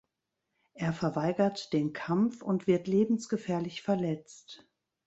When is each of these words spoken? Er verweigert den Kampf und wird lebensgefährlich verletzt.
Er 0.73 0.93
verweigert 0.93 1.73
den 1.73 1.93
Kampf 1.93 2.41
und 2.41 2.65
wird 2.65 2.87
lebensgefährlich 2.87 3.83
verletzt. 3.83 4.65